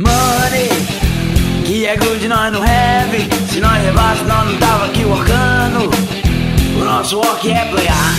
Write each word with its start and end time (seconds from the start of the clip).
Money, 0.00 0.70
que 1.66 1.84
é 1.84 1.94
good, 1.94 2.26
nós 2.26 2.50
não 2.50 2.62
have. 2.62 3.18
Se 3.52 3.60
nós 3.60 3.82
levasse, 3.82 4.24
nós 4.24 4.50
não 4.50 4.58
tava 4.58 4.86
aqui 4.86 5.04
workando. 5.04 5.90
O 6.80 6.84
nosso 6.84 7.18
work 7.18 7.50
é 7.50 7.66
playar. 7.66 8.14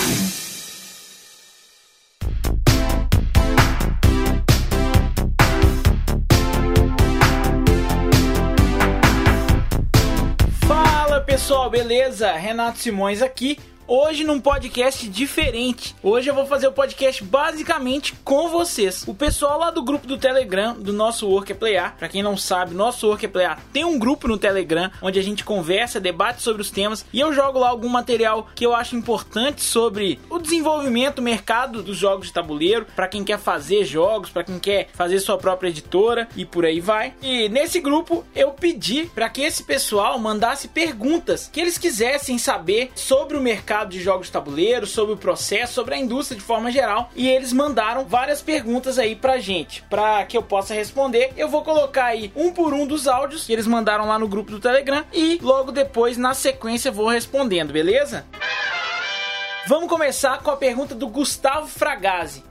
Fala 10.68 11.20
pessoal, 11.22 11.68
beleza? 11.68 12.32
Renato 12.34 12.78
Simões 12.78 13.24
aqui 13.24 13.58
hoje 13.94 14.24
num 14.24 14.40
podcast 14.40 15.06
diferente. 15.10 15.94
Hoje 16.02 16.30
eu 16.30 16.34
vou 16.34 16.46
fazer 16.46 16.66
o 16.66 16.72
podcast 16.72 17.22
basicamente 17.26 18.14
com 18.24 18.48
vocês. 18.48 19.04
O 19.06 19.14
pessoal 19.14 19.60
lá 19.60 19.70
do 19.70 19.84
grupo 19.84 20.08
do 20.08 20.18
Telegram, 20.18 20.74
do 20.74 20.94
nosso 20.94 21.28
Work 21.28 21.52
é 21.52 21.56
Playar, 21.56 21.98
pra 21.98 22.08
quem 22.08 22.24
não 22.24 22.38
sabe, 22.38 22.74
nosso 22.74 23.06
Work 23.06 23.26
é 23.26 23.28
Playar 23.28 23.60
tem 23.74 23.84
um 23.84 24.00
grupo 24.00 24.30
no 24.30 24.38
Telegram 24.38 24.90
onde 25.02 25.20
a 25.20 25.22
gente 25.22 25.44
conversa, 25.44 26.00
debate 26.00 26.42
sobre 26.42 26.62
os 26.62 26.72
temas 26.72 27.06
e 27.12 27.20
eu 27.20 27.34
jogo 27.34 27.60
lá 27.60 27.68
algum 27.68 27.90
material 27.90 28.48
que 28.56 28.66
eu 28.66 28.74
acho 28.74 28.96
importante 28.96 29.62
sobre 29.62 30.18
o 30.30 30.40
desenvolvimento, 30.40 31.20
o 31.20 31.22
mercado 31.22 31.84
dos 31.84 31.98
jogos 31.98 32.28
de 32.28 32.34
tabuleiro, 32.34 32.88
para 32.96 33.10
quem 33.10 33.26
quer 33.26 33.40
fazer 33.40 33.84
jogos, 33.84 34.30
para 34.30 34.46
quem 34.46 34.58
quer 34.58 34.88
fazer 34.94 35.20
sua 35.20 35.38
própria 35.38 35.68
editora 35.68 36.30
e 36.38 36.46
por 36.46 36.64
aí 36.64 36.80
vai. 36.80 37.14
E 37.22 37.50
nesse 37.50 37.82
grupo 37.82 38.24
eu 38.34 38.52
pedi 38.52 39.08
para 39.14 39.28
que 39.28 39.42
esse 39.42 39.66
pessoal 39.66 40.18
mandasse 40.18 40.70
perguntas 40.70 41.50
que 41.52 41.60
eles 41.60 41.78
quisessem 41.78 42.38
saber 42.38 42.90
sobre 42.96 43.36
o 43.36 43.42
mercado 43.42 43.81
mercado 43.82 43.90
de 43.90 44.00
jogos 44.00 44.28
de 44.28 44.34
tabuleiro, 44.34 44.86
sobre 44.86 45.14
o 45.14 45.18
processo, 45.18 45.74
sobre 45.74 45.96
a 45.96 45.98
indústria 45.98 46.38
de 46.38 46.44
forma 46.44 46.72
geral. 46.72 47.10
E 47.16 47.28
eles 47.28 47.52
mandaram 47.52 48.06
várias 48.06 48.42
perguntas 48.42 49.00
aí 49.00 49.16
pra 49.16 49.40
gente, 49.40 49.84
para 49.90 50.24
que 50.26 50.38
eu 50.38 50.44
possa 50.44 50.74
responder. 50.74 51.32
Eu 51.36 51.50
vou 51.50 51.64
colocar 51.64 52.06
aí 52.06 52.32
um 52.36 52.52
por 52.52 52.74
um 52.74 52.86
dos 52.86 53.08
áudios 53.08 53.46
que 53.46 53.54
eles 53.54 53.68
mandaram 53.68 54.08
lá 54.08 54.20
no 54.20 54.28
grupo 54.28 54.52
do 54.52 54.60
Telegram 54.60 55.04
e 55.12 55.40
logo 55.42 55.72
depois, 55.72 56.18
na 56.18 56.34
sequência, 56.34 56.92
vou 56.92 57.08
respondendo, 57.08 57.74
beleza? 57.74 58.26
Vamos 59.68 59.90
começar 59.90 60.40
com 60.40 60.52
a 60.52 60.58
pergunta 60.58 60.94
do 60.96 61.08
Gustavo 61.08 61.68
Fragazzi. 61.68 62.44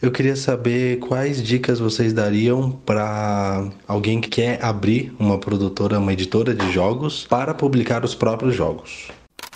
Eu 0.00 0.10
queria 0.10 0.34
saber 0.34 0.98
quais 0.98 1.40
dicas 1.40 1.78
vocês 1.78 2.12
dariam 2.12 2.72
para 2.72 3.70
alguém 3.86 4.20
que 4.20 4.28
quer 4.28 4.64
abrir 4.64 5.14
uma 5.16 5.38
produtora, 5.38 6.00
uma 6.00 6.12
editora 6.12 6.52
de 6.52 6.72
jogos 6.72 7.24
para 7.24 7.54
publicar 7.54 8.04
os 8.04 8.12
próprios 8.12 8.52
jogos. 8.52 9.12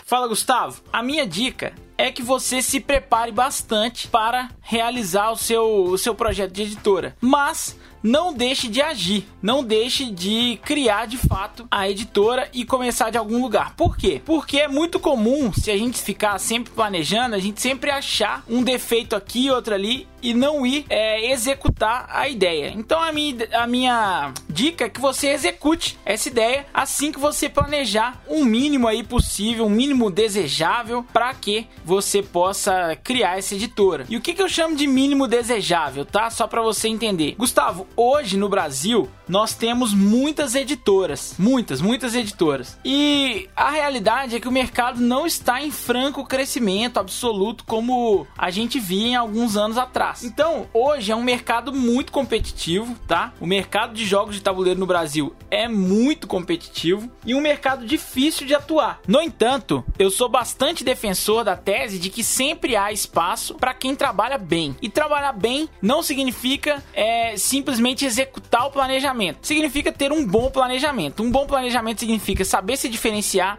Fala 0.07 0.29
Gustavo, 0.29 0.83
a 0.93 1.03
minha 1.03 1.27
dica 1.27 1.75
é 1.99 2.12
que 2.12 2.23
você 2.23 2.62
se 2.62 2.79
prepare 2.79 3.33
bastante 3.33 4.07
para 4.07 4.51
realizar 4.61 5.33
o 5.33 5.37
seu, 5.37 5.83
o 5.83 5.99
seu 5.99 6.15
projeto 6.15 6.53
de 6.53 6.62
editora. 6.62 7.17
Mas 7.21 7.77
não 8.01 8.33
deixe 8.33 8.69
de 8.69 8.81
agir, 8.81 9.27
não 9.43 9.65
deixe 9.65 10.09
de 10.09 10.61
criar 10.62 11.07
de 11.07 11.17
fato 11.17 11.67
a 11.69 11.91
editora 11.91 12.49
e 12.53 12.65
começar 12.65 13.11
de 13.11 13.19
algum 13.19 13.43
lugar. 13.43 13.75
Por 13.75 13.97
quê? 13.97 14.23
Porque 14.25 14.61
é 14.61 14.69
muito 14.69 15.01
comum, 15.01 15.53
se 15.53 15.73
a 15.73 15.77
gente 15.77 16.01
ficar 16.01 16.39
sempre 16.39 16.73
planejando, 16.73 17.34
a 17.34 17.41
gente 17.41 17.61
sempre 17.61 17.91
achar 17.91 18.45
um 18.49 18.62
defeito 18.62 19.17
aqui, 19.17 19.51
outro 19.51 19.75
ali 19.75 20.07
e 20.27 20.34
não 20.34 20.66
ir 20.66 20.84
é, 20.91 21.30
executar 21.30 22.08
a 22.10 22.28
ideia. 22.28 22.72
Então 22.74 23.00
a 23.00 23.12
minha, 23.12 23.48
a 23.52 23.66
minha 23.66 24.32
dica 24.50 24.86
é 24.86 24.88
que 24.88 25.00
você 25.00 25.28
execute 25.28 25.96
essa 26.05 26.28
ideia 26.28 26.66
assim 26.74 27.12
que 27.12 27.19
você 27.20 27.48
planejar 27.48 28.20
um 28.28 28.44
mínimo 28.44 28.88
aí 28.88 29.04
possível, 29.04 29.66
um 29.66 29.70
mínimo 29.70 30.10
desejável 30.10 31.04
para 31.12 31.32
que 31.32 31.69
você 31.84 32.22
possa 32.22 32.97
criar 33.04 33.38
essa 33.38 33.54
editora. 33.54 34.04
E 34.08 34.16
o 34.16 34.20
que, 34.20 34.34
que 34.34 34.42
eu 34.42 34.48
chamo 34.48 34.74
de 34.74 34.88
mínimo 34.88 35.28
desejável, 35.28 36.04
tá? 36.04 36.28
Só 36.28 36.48
para 36.48 36.60
você 36.60 36.88
entender. 36.88 37.36
Gustavo, 37.38 37.86
hoje 37.97 38.36
no 38.36 38.48
Brasil 38.48 39.08
nós 39.28 39.54
temos 39.54 39.94
muitas 39.94 40.54
editoras, 40.54 41.34
muitas, 41.38 41.80
muitas 41.80 42.14
editoras. 42.14 42.78
E 42.84 43.48
a 43.54 43.70
realidade 43.70 44.36
é 44.36 44.41
que 44.41 44.48
o 44.48 44.53
mercado 44.53 45.00
não 45.00 45.25
está 45.25 45.62
em 45.62 45.70
franco 45.70 46.25
crescimento 46.25 46.98
absoluto 46.98 47.65
como 47.65 48.26
a 48.36 48.50
gente 48.50 48.81
via 48.81 49.09
em 49.09 49.16
alguns 49.16 49.56
anos 49.56 49.78
atrás. 49.78 50.16
Então, 50.22 50.66
hoje 50.72 51.12
é 51.12 51.16
um 51.16 51.22
mercado 51.22 51.72
muito 51.72 52.12
competitivo, 52.12 52.97
tá? 53.06 53.32
O 53.41 53.47
mercado 53.47 53.94
de 53.94 54.04
jogos 54.04 54.34
de 54.34 54.41
tabuleiro 54.41 54.78
no 54.81 54.87
Brasil 54.87 55.34
é 55.50 55.69
muito 55.69 56.27
competitivo 56.27 57.10
e 57.25 57.34
um 57.34 57.41
mercado 57.41 57.87
difícil 57.87 58.47
de 58.47 58.54
atuar. 58.54 59.00
No 59.06 59.21
entanto, 59.21 59.84
eu 59.99 60.10
sou 60.10 60.28
bastante 60.28 60.84
defensor 60.84 61.44
da 61.44 61.56
tese 61.56 61.99
de 61.99 62.10
que 62.10 62.25
sempre 62.25 62.77
há 62.77 62.93
espaço 62.93 63.54
para 63.54 63.75
quem 63.75 63.94
trabalha 63.94 64.38
bem. 64.38 64.77
E 64.81 64.88
trabalhar 64.88 65.32
bem 65.32 65.69
não 65.81 66.03
significa 66.03 66.83
é, 66.94 67.37
simplesmente 67.37 68.04
executar 68.04 68.66
o 68.66 68.71
planejamento. 68.71 69.38
Significa 69.43 69.93
ter 69.93 70.12
um 70.12 70.27
bom 70.27 70.50
planejamento. 70.50 71.22
Um 71.22 71.31
bom 71.31 71.47
planejamento 71.47 72.00
significa 72.00 72.44
saber 72.44 72.77
se 72.77 72.88
diferenciar, 72.88 73.59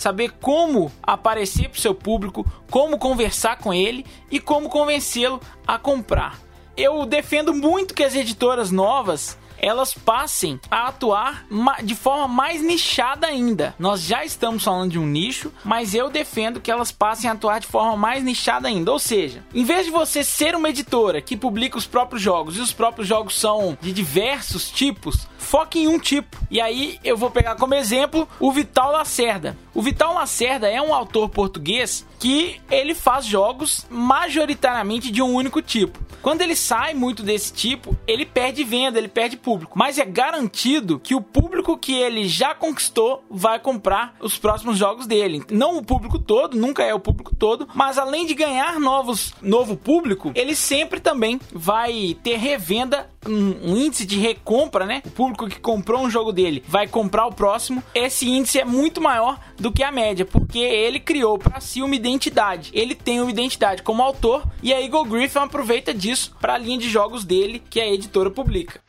saber 0.00 0.32
como 0.40 0.92
aparecer 1.02 1.68
para 1.68 1.78
o 1.78 1.80
seu 1.80 1.94
público, 1.94 2.46
como 2.70 2.98
conversar 2.98 3.58
com 3.58 3.72
ele 3.72 4.04
e 4.30 4.38
como 4.40 4.68
convencê-lo 4.68 5.40
a 5.66 5.78
comprar. 5.78 6.38
Eu 6.76 7.04
defendo 7.04 7.52
muito 7.52 7.94
que 7.94 8.04
as 8.04 8.14
editoras 8.14 8.70
novas 8.70 9.36
elas 9.60 9.94
passem 9.94 10.60
a 10.70 10.88
atuar 10.88 11.46
de 11.82 11.94
forma 11.94 12.28
mais 12.28 12.62
nichada 12.62 13.26
ainda. 13.26 13.74
Nós 13.78 14.02
já 14.02 14.24
estamos 14.24 14.64
falando 14.64 14.92
de 14.92 14.98
um 14.98 15.06
nicho, 15.06 15.52
mas 15.64 15.94
eu 15.94 16.10
defendo 16.10 16.60
que 16.60 16.70
elas 16.70 16.92
passem 16.92 17.28
a 17.28 17.32
atuar 17.32 17.60
de 17.60 17.66
forma 17.66 17.96
mais 17.96 18.22
nichada 18.22 18.68
ainda. 18.68 18.92
Ou 18.92 18.98
seja, 18.98 19.44
em 19.54 19.64
vez 19.64 19.86
de 19.86 19.92
você 19.92 20.22
ser 20.22 20.54
uma 20.54 20.70
editora 20.70 21.20
que 21.20 21.36
publica 21.36 21.78
os 21.78 21.86
próprios 21.86 22.22
jogos 22.22 22.56
e 22.56 22.60
os 22.60 22.72
próprios 22.72 23.08
jogos 23.08 23.38
são 23.38 23.76
de 23.80 23.92
diversos 23.92 24.70
tipos, 24.70 25.26
foque 25.38 25.80
em 25.80 25.88
um 25.88 25.98
tipo. 25.98 26.36
E 26.50 26.60
aí 26.60 26.98
eu 27.04 27.16
vou 27.16 27.30
pegar 27.30 27.56
como 27.56 27.74
exemplo 27.74 28.28
o 28.40 28.52
Vital 28.52 28.92
Lacerda. 28.92 29.56
O 29.74 29.82
Vital 29.82 30.14
Lacerda 30.14 30.68
é 30.68 30.80
um 30.80 30.94
autor 30.94 31.28
português 31.28 32.06
que 32.18 32.60
ele 32.70 32.94
faz 32.94 33.24
jogos 33.24 33.86
majoritariamente 33.88 35.10
de 35.10 35.22
um 35.22 35.32
único 35.32 35.62
tipo. 35.62 35.98
Quando 36.20 36.42
ele 36.42 36.56
sai 36.56 36.94
muito 36.94 37.22
desse 37.22 37.52
tipo, 37.52 37.96
ele 38.06 38.26
perde 38.26 38.64
venda, 38.64 38.98
ele 38.98 39.08
perde. 39.08 39.38
Mas 39.74 39.98
é 39.98 40.04
garantido 40.04 40.98
que 40.98 41.14
o 41.14 41.20
público 41.20 41.78
que 41.78 41.94
ele 41.94 42.28
já 42.28 42.54
conquistou 42.54 43.24
vai 43.30 43.58
comprar 43.58 44.14
os 44.20 44.36
próximos 44.36 44.76
jogos 44.76 45.06
dele. 45.06 45.42
Não 45.50 45.78
o 45.78 45.84
público 45.84 46.18
todo, 46.18 46.56
nunca 46.56 46.82
é 46.82 46.92
o 46.92 47.00
público 47.00 47.34
todo, 47.34 47.68
mas 47.74 47.98
além 47.98 48.26
de 48.26 48.34
ganhar 48.34 48.78
novos 48.80 49.32
novo 49.40 49.76
público, 49.76 50.32
ele 50.34 50.54
sempre 50.54 51.00
também 51.00 51.40
vai 51.52 52.16
ter 52.22 52.36
revenda 52.36 53.08
um, 53.26 53.76
índice 53.76 54.06
de 54.06 54.18
recompra, 54.18 54.86
né? 54.86 55.02
O 55.04 55.10
público 55.10 55.48
que 55.48 55.60
comprou 55.60 56.00
um 56.00 56.10
jogo 56.10 56.32
dele 56.32 56.62
vai 56.66 56.86
comprar 56.86 57.26
o 57.26 57.32
próximo. 57.32 57.82
Esse 57.94 58.28
índice 58.28 58.58
é 58.58 58.64
muito 58.64 59.00
maior 59.00 59.38
do 59.56 59.72
que 59.72 59.82
a 59.82 59.92
média, 59.92 60.24
porque 60.24 60.58
ele 60.58 61.00
criou 61.00 61.38
para 61.38 61.60
si 61.60 61.82
uma 61.82 61.94
identidade. 61.94 62.70
Ele 62.72 62.94
tem 62.94 63.20
uma 63.20 63.30
identidade 63.30 63.82
como 63.82 64.02
autor 64.02 64.44
e 64.62 64.72
a 64.72 64.80
Eagle 64.80 65.04
Griffin 65.04 65.38
aproveita 65.38 65.92
disso 65.92 66.34
para 66.40 66.54
a 66.54 66.58
linha 66.58 66.78
de 66.78 66.88
jogos 66.88 67.24
dele 67.24 67.62
que 67.70 67.80
a 67.80 67.86
editora 67.86 68.30
publica. 68.30 68.80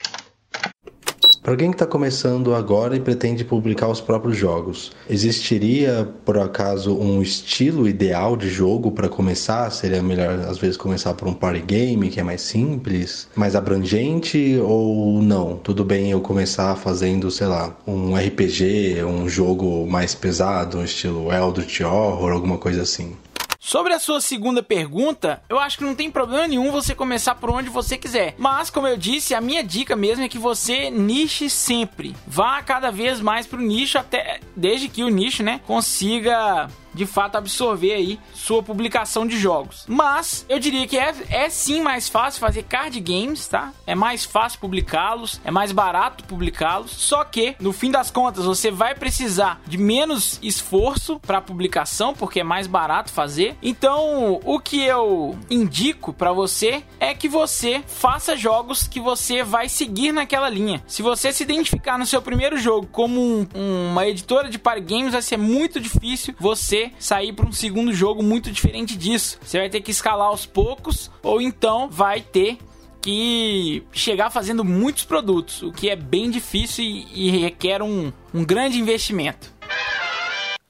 Para 1.42 1.54
alguém 1.54 1.70
que 1.70 1.76
está 1.76 1.86
começando 1.86 2.54
agora 2.54 2.96
e 2.96 3.00
pretende 3.00 3.46
publicar 3.46 3.88
os 3.88 4.02
próprios 4.02 4.36
jogos, 4.36 4.92
existiria 5.10 6.08
por 6.26 6.38
acaso 6.38 6.98
um 6.98 7.22
estilo 7.22 7.88
ideal 7.88 8.36
de 8.36 8.50
jogo 8.50 8.92
para 8.92 9.08
começar? 9.08 9.70
Seria 9.72 10.04
melhor 10.04 10.40
às 10.42 10.58
vezes 10.58 10.76
começar 10.76 11.14
por 11.14 11.30
um 11.30 11.34
party 11.34 11.62
game 11.62 12.10
que 12.10 12.20
é 12.20 12.24
mais 12.24 12.42
simples, 12.42 13.30
mais 13.36 13.56
abrangente 13.56 14.60
ou 14.62 15.22
não? 15.22 15.56
Tudo 15.56 15.86
bem 15.86 16.12
eu 16.12 16.20
começar 16.20 16.76
fazendo, 16.76 17.32
sei 17.32 17.48
lá, 17.48 17.76
um 17.88 18.16
RPG, 18.16 19.04
um 19.06 19.30
jogo 19.30 19.88
mais 19.88 20.14
pesado, 20.14 20.80
um 20.80 20.84
estilo 20.84 21.32
Eldritch 21.32 21.82
Horror, 21.82 22.34
alguma 22.34 22.58
coisa 22.58 22.82
assim? 22.82 23.16
Sobre 23.60 23.94
a 23.94 24.00
sua 24.00 24.22
segunda 24.22 24.64
pergunta, 24.64 25.44
eu 25.50 25.60
acho 25.60 25.78
que 25.78 25.84
não 25.84 25.94
tem 25.94 26.10
problema 26.10 26.48
nenhum 26.48 26.72
você 26.72 26.96
começar 26.96 27.36
por 27.36 27.50
onde 27.50 27.70
você 27.70 27.98
quiser. 27.98 28.34
Mas, 28.38 28.70
como 28.70 28.88
eu 28.88 28.96
disse, 28.96 29.36
a 29.36 29.42
minha 29.42 29.62
dica 29.62 29.98
mesmo 29.98 30.24
é 30.24 30.30
que 30.30 30.40
você 30.40 30.90
niche 30.90 31.50
sempre. 31.50 32.16
Vá 32.26 32.62
cada 32.64 32.90
vez 32.90 33.20
mais 33.20 33.46
pro 33.46 33.60
nicho, 33.60 33.98
até 33.98 34.40
desde 34.56 34.88
que 34.88 35.04
o 35.04 35.10
nicho, 35.10 35.44
né, 35.44 35.60
consiga 35.68 36.70
de 37.00 37.06
fato 37.06 37.38
absorver 37.38 37.94
aí 37.94 38.20
sua 38.34 38.62
publicação 38.62 39.26
de 39.26 39.40
jogos. 39.40 39.86
Mas 39.88 40.46
eu 40.50 40.60
diria 40.60 40.86
que 40.86 40.98
é, 40.98 41.16
é 41.30 41.50
sim 41.50 41.82
mais 41.82 42.10
fácil 42.10 42.42
fazer 42.42 42.64
card 42.64 43.00
games, 43.00 43.48
tá? 43.48 43.72
É 43.88 43.96
mais 43.96 44.26
fácil 44.26 44.60
publicá-los, 44.60 45.40
é 45.46 45.50
mais 45.50 45.72
barato 45.72 46.26
publicá-los. 46.26 46.92
Só 46.92 47.24
que 47.24 47.56
no 47.58 47.72
fim 47.72 47.90
das 47.90 48.12
contas 48.12 48.44
você 48.44 48.70
vai 48.70 48.94
precisar 48.96 49.62
de 49.66 49.78
menos 49.78 50.40
esforço 50.44 51.22
para 51.22 51.40
publicação, 51.40 52.14
porque 52.14 52.42
é 52.42 52.44
mais 52.44 52.68
barato 52.68 53.14
fazer. 53.14 53.56
Então, 53.62 54.42
o 54.44 54.60
que 54.60 54.84
eu 54.84 55.38
indico 55.50 56.12
para 56.12 56.34
você 56.34 56.84
é 57.00 57.14
que 57.14 57.30
você 57.30 57.82
faça 57.88 58.36
jogos 58.36 58.88
que 58.90 59.00
você 59.00 59.42
vai 59.42 59.70
seguir 59.70 60.12
naquela 60.12 60.50
linha. 60.50 60.84
Se 60.86 61.02
você 61.02 61.32
se 61.32 61.44
identificar 61.44 61.98
no 61.98 62.06
seu 62.06 62.22
primeiro 62.22 62.58
jogo 62.58 62.88
como 62.92 63.22
um, 63.22 63.48
uma 63.56 64.06
editora 64.06 64.50
de 64.50 64.60
party 64.60 64.82
games, 64.82 65.14
vai 65.14 65.22
ser 65.22 65.38
muito 65.38 65.80
difícil 65.80 66.36
você 66.38 66.89
sair 67.00 67.34
para 67.34 67.46
um 67.46 67.52
segundo 67.52 67.94
jogo 67.94 68.24
muito 68.24 68.52
diferente 68.52 68.98
disso. 68.98 69.38
Você 69.42 69.60
vai 69.60 69.70
ter 69.70 69.82
que 69.82 69.92
escalar 69.92 70.28
aos 70.28 70.46
poucos 70.46 71.12
ou 71.22 71.42
então 71.42 71.90
vai 71.90 72.22
ter 72.22 72.58
que 73.02 73.84
chegar 73.92 74.30
fazendo 74.30 74.64
muitos 74.64 75.06
produtos, 75.06 75.62
o 75.62 75.72
que 75.72 75.90
é 75.90 75.96
bem 75.96 76.30
difícil 76.30 76.84
e, 76.84 77.28
e 77.28 77.30
requer 77.30 77.82
um, 77.82 78.12
um 78.34 78.44
grande 78.44 78.80
investimento. 78.80 79.54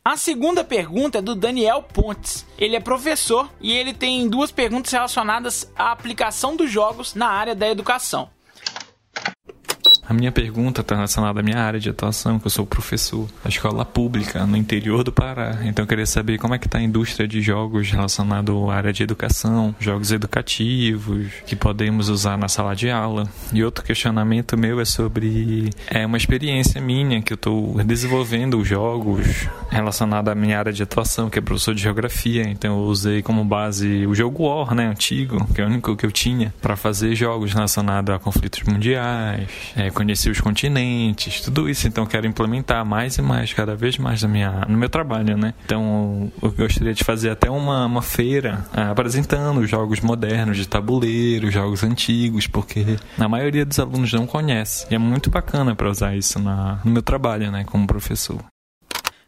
A 0.04 0.18
segunda 0.18 0.64
pergunta 0.64 1.20
é 1.20 1.22
do 1.22 1.36
Daniel 1.36 1.84
Pontes. 1.84 2.46
Ele 2.58 2.76
é 2.76 2.80
professor 2.80 3.50
e 3.62 3.72
ele 3.72 3.94
tem 3.94 4.28
duas 4.28 4.52
perguntas 4.52 4.92
relacionadas 4.92 5.72
à 5.76 5.92
aplicação 5.92 6.56
dos 6.56 6.72
jogos 6.72 7.14
na 7.14 7.28
área 7.28 7.54
da 7.54 7.70
educação. 7.70 8.30
A 10.10 10.14
minha 10.14 10.32
pergunta 10.32 10.82
está 10.82 10.96
relacionada 10.96 11.40
à 11.40 11.44
minha 11.44 11.60
área 11.60 11.80
de 11.80 11.88
atuação, 11.88 12.40
que 12.40 12.48
eu 12.48 12.50
sou 12.50 12.66
professor 12.66 13.28
da 13.44 13.50
escola 13.50 13.86
pública 13.86 14.44
no 14.44 14.58
interior 14.58 15.04
do 15.04 15.12
Pará. 15.12 15.60
Então 15.66 15.84
eu 15.84 15.88
queria 15.88 16.08
saber 16.08 16.40
como 16.40 16.56
é 16.56 16.58
que 16.58 16.66
está 16.66 16.80
a 16.80 16.82
indústria 16.82 17.28
de 17.28 17.44
jogos 17.44 17.92
relacionado 17.92 18.72
à 18.72 18.76
área 18.76 18.92
de 18.92 19.04
educação, 19.04 19.76
jogos 19.80 20.12
educativos 20.12 21.28
que 21.46 21.56
podemos 21.56 22.10
usar 22.10 22.40
na 22.40 22.48
sala 22.48 22.76
de 22.76 22.90
aula. 22.90 23.30
E 23.54 23.64
outro 23.64 23.84
questionamento 23.84 24.58
meu 24.58 24.82
é 24.82 24.86
sobre 24.86 25.70
é 25.86 26.04
uma 26.08 26.18
experiência 26.18 26.82
minha 26.82 27.22
que 27.22 27.34
eu 27.34 27.36
estou 27.36 27.76
desenvolvendo 27.84 28.66
jogos 28.66 29.48
relacionados 29.70 30.32
à 30.32 30.34
minha 30.34 30.58
área 30.58 30.74
de 30.74 30.82
atuação, 30.82 31.30
que 31.30 31.38
é 31.38 31.42
professor 31.42 31.76
de 31.76 31.84
geografia. 31.84 32.50
Então 32.50 32.80
eu 32.80 32.86
usei 32.86 33.22
como 33.22 33.46
base 33.46 34.08
o 34.08 34.16
jogo 34.16 34.44
War, 34.44 34.74
né, 34.74 34.88
antigo, 34.88 35.46
que 35.54 35.62
é 35.62 35.64
o 35.64 35.68
único 35.68 35.96
que 35.96 36.04
eu 36.08 36.12
tinha, 36.12 36.52
para 36.60 36.76
fazer 36.76 37.14
jogos 37.14 37.54
relacionados 37.54 38.16
a 38.16 38.18
conflitos 38.18 38.64
mundiais, 38.64 39.48
é, 39.76 39.92
conhecer 40.00 40.30
os 40.30 40.40
continentes, 40.40 41.42
tudo 41.42 41.70
isso. 41.70 41.86
Então, 41.86 42.06
quero 42.06 42.26
implementar 42.26 42.86
mais 42.86 43.18
e 43.18 43.22
mais, 43.22 43.52
cada 43.52 43.76
vez 43.76 43.98
mais 43.98 44.24
na 44.24 44.30
minha, 44.30 44.66
no 44.66 44.78
meu 44.78 44.90
trabalho, 44.90 45.36
né? 45.38 45.54
Então, 45.66 46.32
eu 46.42 46.52
gostaria 46.52 46.94
de 46.94 47.04
fazer 47.04 47.30
até 47.30 47.52
uma, 47.52 47.86
uma 47.86 48.02
feira 48.02 48.66
ah, 48.74 48.92
apresentando 48.92 49.68
jogos 49.68 50.00
modernos 50.00 50.56
de 50.56 50.66
tabuleiro, 50.66 51.52
jogos 51.52 51.84
antigos, 51.84 52.48
porque 52.48 52.98
a 53.18 53.28
maioria 53.28 53.66
dos 53.66 53.78
alunos 53.78 54.14
não 54.14 54.26
conhece. 54.26 54.88
E 54.90 54.96
é 54.96 54.98
muito 54.98 55.30
bacana 55.30 55.76
para 55.76 55.90
usar 55.90 56.16
isso 56.16 56.40
na, 56.40 56.80
no 56.86 56.92
meu 56.92 57.02
trabalho, 57.02 57.52
né, 57.52 57.66
como 57.66 57.86
professor. 57.86 58.40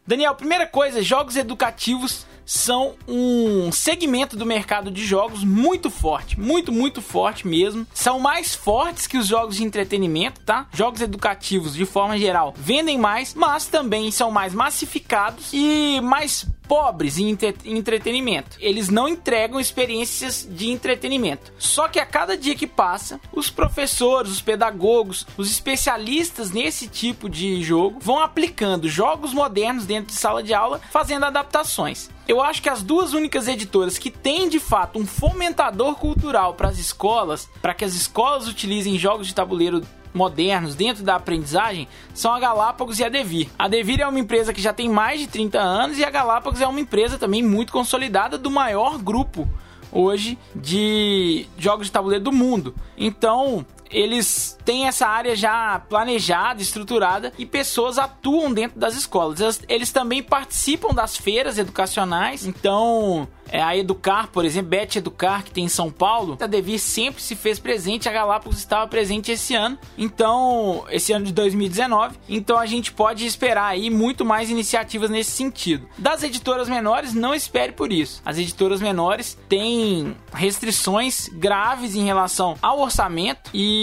Daniel, 0.06 0.34
primeira 0.34 0.66
coisa, 0.66 1.02
jogos 1.02 1.36
educativos 1.36 2.26
são 2.44 2.94
um 3.06 3.70
segmento 3.72 4.36
do 4.36 4.46
mercado 4.46 4.90
de 4.90 5.04
jogos 5.04 5.44
muito 5.44 5.90
forte, 5.90 6.38
muito, 6.38 6.72
muito 6.72 7.00
forte 7.00 7.46
mesmo. 7.46 7.86
São 7.94 8.18
mais 8.18 8.54
fortes 8.54 9.06
que 9.06 9.18
os 9.18 9.26
jogos 9.26 9.56
de 9.56 9.64
entretenimento, 9.64 10.40
tá? 10.40 10.66
Jogos 10.72 11.00
educativos, 11.00 11.74
de 11.74 11.84
forma 11.84 12.18
geral, 12.18 12.54
vendem 12.56 12.98
mais, 12.98 13.34
mas 13.34 13.66
também 13.66 14.10
são 14.10 14.30
mais 14.30 14.54
massificados 14.54 15.50
e 15.52 16.00
mais 16.00 16.46
pobres 16.72 17.18
em 17.18 17.36
entretenimento. 17.66 18.56
Eles 18.58 18.88
não 18.88 19.06
entregam 19.06 19.60
experiências 19.60 20.48
de 20.50 20.70
entretenimento. 20.70 21.52
Só 21.58 21.86
que 21.86 21.98
a 21.98 22.06
cada 22.06 22.34
dia 22.34 22.54
que 22.54 22.66
passa, 22.66 23.20
os 23.30 23.50
professores, 23.50 24.32
os 24.32 24.40
pedagogos, 24.40 25.26
os 25.36 25.50
especialistas 25.50 26.50
nesse 26.50 26.88
tipo 26.88 27.28
de 27.28 27.62
jogo 27.62 27.98
vão 28.00 28.20
aplicando 28.20 28.88
jogos 28.88 29.34
modernos 29.34 29.84
dentro 29.84 30.14
de 30.14 30.18
sala 30.18 30.42
de 30.42 30.54
aula, 30.54 30.80
fazendo 30.90 31.26
adaptações. 31.26 32.08
Eu 32.26 32.40
acho 32.40 32.62
que 32.62 32.68
as 32.68 32.82
duas 32.82 33.12
únicas 33.12 33.48
editoras 33.48 33.98
que 33.98 34.10
têm 34.10 34.48
de 34.48 34.60
fato 34.60 34.98
um 34.98 35.06
fomentador 35.06 35.96
cultural 35.96 36.54
para 36.54 36.68
as 36.68 36.78
escolas, 36.78 37.48
para 37.60 37.74
que 37.74 37.84
as 37.84 37.94
escolas 37.94 38.46
utilizem 38.46 38.98
jogos 38.98 39.26
de 39.26 39.34
tabuleiro 39.34 39.82
modernos 40.14 40.74
dentro 40.74 41.02
da 41.02 41.16
aprendizagem 41.16 41.88
são 42.14 42.32
a 42.32 42.38
Galápagos 42.38 42.98
e 42.98 43.04
a 43.04 43.08
Devir. 43.08 43.48
A 43.58 43.66
Devir 43.66 44.00
é 44.00 44.06
uma 44.06 44.20
empresa 44.20 44.52
que 44.52 44.60
já 44.60 44.72
tem 44.72 44.88
mais 44.88 45.20
de 45.20 45.26
30 45.26 45.58
anos 45.58 45.98
e 45.98 46.04
a 46.04 46.10
Galápagos 46.10 46.60
é 46.60 46.66
uma 46.66 46.80
empresa 46.80 47.18
também 47.18 47.42
muito 47.42 47.72
consolidada 47.72 48.38
do 48.38 48.50
maior 48.50 48.98
grupo 48.98 49.48
hoje 49.90 50.38
de 50.54 51.46
jogos 51.58 51.86
de 51.86 51.92
tabuleiro 51.92 52.24
do 52.24 52.32
mundo. 52.32 52.74
Então, 52.96 53.66
eles 53.92 54.58
têm 54.64 54.86
essa 54.86 55.06
área 55.06 55.36
já 55.36 55.80
planejada, 55.88 56.62
estruturada 56.62 57.32
e 57.38 57.44
pessoas 57.44 57.98
atuam 57.98 58.52
dentro 58.52 58.78
das 58.78 58.94
escolas. 58.94 59.62
Eles, 59.68 59.92
também 59.92 60.22
participam 60.22 60.94
das 60.94 61.16
feiras 61.16 61.58
educacionais, 61.58 62.46
então 62.46 63.28
é, 63.48 63.62
a 63.62 63.76
Educar, 63.76 64.28
por 64.28 64.44
exemplo, 64.44 64.70
Bet 64.70 64.96
Educar, 64.96 65.44
que 65.44 65.50
tem 65.50 65.64
em 65.64 65.68
São 65.68 65.90
Paulo, 65.90 66.38
a 66.40 66.46
Devir 66.46 66.78
sempre 66.78 67.22
se 67.22 67.36
fez 67.36 67.58
presente, 67.58 68.08
a 68.08 68.12
Galápagos 68.12 68.58
estava 68.58 68.86
presente 68.86 69.30
esse 69.32 69.54
ano, 69.54 69.78
então, 69.98 70.84
esse 70.88 71.12
ano 71.12 71.26
de 71.26 71.32
2019, 71.32 72.16
então 72.28 72.58
a 72.58 72.66
gente 72.66 72.92
pode 72.92 73.26
esperar 73.26 73.66
aí 73.66 73.90
muito 73.90 74.24
mais 74.24 74.48
iniciativas 74.48 75.10
nesse 75.10 75.32
sentido. 75.32 75.86
Das 75.98 76.22
editoras 76.22 76.68
menores, 76.68 77.12
não 77.12 77.34
espere 77.34 77.72
por 77.72 77.92
isso. 77.92 78.22
As 78.24 78.38
editoras 78.38 78.80
menores 78.80 79.36
têm 79.48 80.16
restrições 80.32 81.28
graves 81.28 81.94
em 81.94 82.04
relação 82.04 82.56
ao 82.62 82.80
orçamento 82.80 83.50
e 83.52 83.81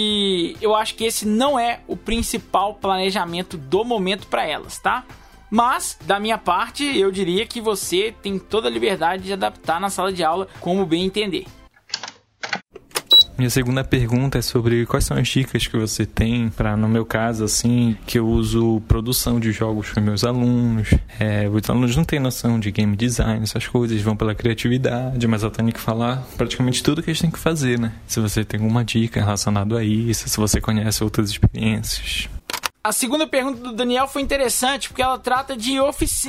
eu 0.60 0.74
acho 0.74 0.94
que 0.94 1.04
esse 1.04 1.26
não 1.26 1.58
é 1.58 1.80
o 1.86 1.96
principal 1.96 2.74
planejamento 2.74 3.56
do 3.56 3.84
momento 3.84 4.26
para 4.26 4.46
elas, 4.46 4.78
tá? 4.78 5.04
Mas, 5.50 5.98
da 6.02 6.20
minha 6.20 6.38
parte, 6.38 6.84
eu 6.96 7.10
diria 7.10 7.44
que 7.44 7.60
você 7.60 8.14
tem 8.22 8.38
toda 8.38 8.68
a 8.68 8.70
liberdade 8.70 9.24
de 9.24 9.32
adaptar 9.32 9.80
na 9.80 9.90
sala 9.90 10.12
de 10.12 10.22
aula 10.22 10.46
como 10.60 10.86
bem 10.86 11.04
entender. 11.04 11.44
Minha 13.40 13.48
segunda 13.48 13.82
pergunta 13.82 14.36
é 14.36 14.42
sobre 14.42 14.84
quais 14.84 15.06
são 15.06 15.16
as 15.16 15.26
dicas 15.26 15.66
que 15.66 15.74
você 15.74 16.04
tem 16.04 16.50
para, 16.50 16.76
no 16.76 16.86
meu 16.86 17.06
caso, 17.06 17.42
assim, 17.42 17.96
que 18.06 18.18
eu 18.18 18.28
uso 18.28 18.82
produção 18.86 19.40
de 19.40 19.50
jogos 19.50 19.90
com 19.92 20.00
meus 20.02 20.24
alunos. 20.24 20.90
É, 21.18 21.48
os 21.48 21.70
alunos 21.70 21.96
não 21.96 22.04
têm 22.04 22.20
noção 22.20 22.60
de 22.60 22.70
game 22.70 22.94
design, 22.94 23.42
essas 23.42 23.66
coisas, 23.66 23.98
vão 24.02 24.14
pela 24.14 24.34
criatividade, 24.34 25.26
mas 25.26 25.42
eu 25.42 25.50
tenho 25.50 25.72
que 25.72 25.80
falar 25.80 26.22
praticamente 26.36 26.82
tudo 26.82 27.02
que 27.02 27.08
eles 27.08 27.18
têm 27.18 27.30
que 27.30 27.38
fazer, 27.38 27.78
né? 27.78 27.92
Se 28.06 28.20
você 28.20 28.44
tem 28.44 28.60
alguma 28.60 28.84
dica 28.84 29.20
relacionada 29.20 29.78
a 29.78 29.82
isso, 29.82 30.28
se 30.28 30.36
você 30.36 30.60
conhece 30.60 31.02
outras 31.02 31.30
experiências. 31.30 32.28
A 32.82 32.92
segunda 32.92 33.26
pergunta 33.26 33.60
do 33.60 33.72
Daniel 33.72 34.08
foi 34.08 34.22
interessante 34.22 34.88
porque 34.88 35.02
ela 35.02 35.18
trata 35.18 35.54
de 35.54 35.74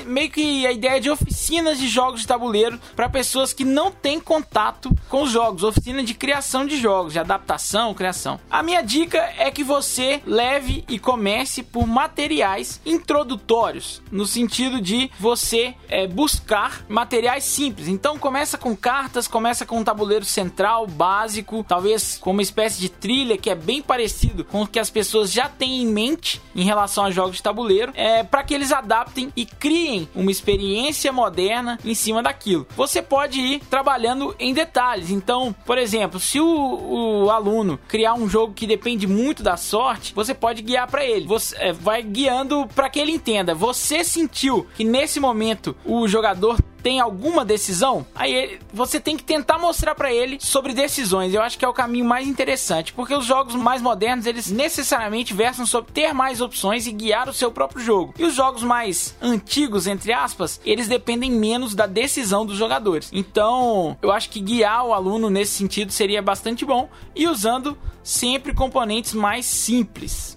meio 0.05 0.29
que 0.29 0.67
a 0.67 0.71
ideia 0.73 0.99
de 0.99 1.09
oficinas 1.09 1.79
de 1.79 1.87
jogos 1.87 2.19
de 2.19 2.27
tabuleiro 2.27 2.77
para 2.93 3.07
pessoas 3.07 3.53
que 3.53 3.63
não 3.63 3.89
têm 3.89 4.19
contato 4.19 4.93
com 5.07 5.23
os 5.23 5.31
jogos, 5.31 5.63
oficina 5.63 6.03
de 6.03 6.13
criação 6.13 6.65
de 6.65 6.75
jogos, 6.77 7.13
de 7.13 7.19
adaptação, 7.19 7.93
criação. 7.93 8.37
A 8.49 8.61
minha 8.61 8.81
dica 8.81 9.17
é 9.37 9.49
que 9.49 9.63
você 9.63 10.21
leve 10.25 10.83
e 10.89 10.99
comece 10.99 11.63
por 11.63 11.87
materiais 11.87 12.81
introdutórios, 12.85 14.01
no 14.11 14.25
sentido 14.25 14.81
de 14.81 15.09
você 15.17 15.73
é, 15.87 16.05
buscar 16.05 16.83
materiais 16.89 17.45
simples. 17.45 17.87
Então 17.87 18.19
começa 18.19 18.57
com 18.57 18.75
cartas, 18.75 19.25
começa 19.25 19.65
com 19.65 19.79
um 19.79 19.85
tabuleiro 19.85 20.25
central 20.25 20.85
básico, 20.85 21.63
talvez 21.65 22.17
com 22.17 22.31
uma 22.31 22.41
espécie 22.41 22.77
de 22.77 22.89
trilha 22.89 23.37
que 23.37 23.49
é 23.49 23.55
bem 23.55 23.81
parecido 23.81 24.43
com 24.43 24.63
o 24.63 24.67
que 24.67 24.79
as 24.79 24.89
pessoas 24.89 25.31
já 25.31 25.47
têm 25.47 25.83
em 25.83 25.87
mente 25.87 26.41
em 26.55 26.63
relação 26.63 27.05
a 27.05 27.11
jogos 27.11 27.37
de 27.37 27.43
tabuleiro, 27.43 27.91
é, 27.95 28.23
para 28.23 28.43
que 28.43 28.53
eles 28.53 28.71
adaptem 28.71 29.31
e 29.35 29.45
criem 29.45 30.07
uma 30.15 30.31
experiência 30.31 31.11
moderna 31.11 31.77
em 31.83 31.93
cima 31.93 32.21
daquilo. 32.21 32.67
Você 32.75 33.01
pode 33.01 33.39
ir 33.39 33.59
trabalhando 33.69 34.35
em 34.39 34.53
detalhes. 34.53 35.09
Então, 35.09 35.55
por 35.65 35.77
exemplo, 35.77 36.19
se 36.19 36.39
o, 36.39 37.25
o 37.25 37.29
aluno 37.29 37.79
criar 37.87 38.13
um 38.13 38.29
jogo 38.29 38.53
que 38.53 38.67
depende 38.67 39.07
muito 39.07 39.43
da 39.43 39.57
sorte, 39.57 40.13
você 40.13 40.33
pode 40.33 40.61
guiar 40.61 40.89
para 40.89 41.05
ele. 41.05 41.25
Você 41.27 41.55
é, 41.57 41.71
vai 41.71 42.01
guiando 42.01 42.67
para 42.75 42.89
que 42.89 42.99
ele 42.99 43.11
entenda. 43.11 43.53
Você 43.53 44.03
sentiu 44.03 44.67
que 44.75 44.83
nesse 44.83 45.19
momento 45.19 45.75
o 45.85 46.07
jogador 46.07 46.57
tem 46.81 46.99
alguma 46.99 47.45
decisão, 47.45 48.05
aí 48.15 48.59
você 48.73 48.99
tem 48.99 49.17
que 49.17 49.23
tentar 49.23 49.57
mostrar 49.57 49.95
para 49.95 50.13
ele 50.13 50.37
sobre 50.39 50.73
decisões. 50.73 51.33
Eu 51.33 51.41
acho 51.41 51.57
que 51.57 51.65
é 51.65 51.67
o 51.67 51.73
caminho 51.73 52.05
mais 52.05 52.27
interessante, 52.27 52.93
porque 52.93 53.13
os 53.13 53.25
jogos 53.25 53.55
mais 53.55 53.81
modernos 53.81 54.25
eles 54.25 54.49
necessariamente 54.49 55.33
versam 55.33 55.65
sobre 55.65 55.91
ter 55.91 56.13
mais 56.13 56.41
opções 56.41 56.87
e 56.87 56.91
guiar 56.91 57.29
o 57.29 57.33
seu 57.33 57.51
próprio 57.51 57.83
jogo. 57.83 58.13
E 58.17 58.23
os 58.23 58.33
jogos 58.33 58.63
mais 58.63 59.15
antigos, 59.21 59.87
entre 59.87 60.13
aspas, 60.13 60.59
eles 60.65 60.87
dependem 60.87 61.31
menos 61.31 61.75
da 61.75 61.85
decisão 61.85 62.45
dos 62.45 62.57
jogadores. 62.57 63.09
Então, 63.13 63.97
eu 64.01 64.11
acho 64.11 64.29
que 64.29 64.39
guiar 64.39 64.85
o 64.85 64.93
aluno 64.93 65.29
nesse 65.29 65.53
sentido 65.53 65.91
seria 65.91 66.21
bastante 66.21 66.65
bom 66.65 66.89
e 67.15 67.27
usando 67.27 67.77
sempre 68.03 68.53
componentes 68.53 69.13
mais 69.13 69.45
simples. 69.45 70.35